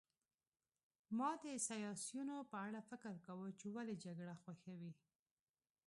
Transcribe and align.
ما 1.17 1.31
د 1.43 1.45
سیاسیونو 1.67 2.35
په 2.51 2.57
اړه 2.65 2.79
فکر 2.89 3.13
کاوه 3.25 3.49
چې 3.59 3.67
ولې 3.75 3.95
جګړه 4.05 4.35
خوښوي 4.41 4.93